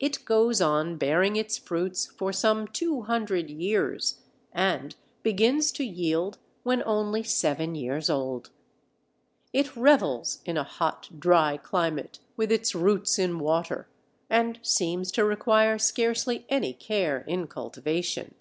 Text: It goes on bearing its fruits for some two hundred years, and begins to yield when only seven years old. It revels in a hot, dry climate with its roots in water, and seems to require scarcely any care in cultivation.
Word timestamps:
It 0.00 0.24
goes 0.24 0.62
on 0.62 0.96
bearing 0.96 1.36
its 1.36 1.58
fruits 1.58 2.06
for 2.06 2.32
some 2.32 2.66
two 2.66 3.02
hundred 3.02 3.50
years, 3.50 4.22
and 4.50 4.96
begins 5.22 5.70
to 5.72 5.84
yield 5.84 6.38
when 6.62 6.82
only 6.86 7.22
seven 7.22 7.74
years 7.74 8.08
old. 8.08 8.48
It 9.52 9.76
revels 9.76 10.40
in 10.46 10.56
a 10.56 10.64
hot, 10.64 11.20
dry 11.20 11.58
climate 11.58 12.18
with 12.34 12.50
its 12.50 12.74
roots 12.74 13.18
in 13.18 13.38
water, 13.38 13.90
and 14.30 14.58
seems 14.62 15.12
to 15.12 15.22
require 15.26 15.76
scarcely 15.78 16.46
any 16.48 16.72
care 16.72 17.20
in 17.28 17.46
cultivation. 17.46 18.34